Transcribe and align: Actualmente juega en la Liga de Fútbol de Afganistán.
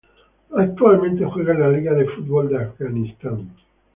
Actualmente 0.57 1.23
juega 1.31 1.53
en 1.53 1.59
la 1.59 1.69
Liga 1.69 1.93
de 1.93 2.07
Fútbol 2.09 2.49
de 2.49 2.57
Afganistán. 2.63 3.51